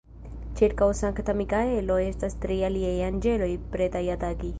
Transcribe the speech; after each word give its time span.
Ĉirkaŭ 0.59 0.85
Sankta 0.99 1.35
Mikaelo 1.41 1.97
estas 2.05 2.37
tri 2.45 2.57
aliaj 2.71 2.95
anĝeloj 3.09 3.51
pretaj 3.77 4.03
ataki. 4.17 4.49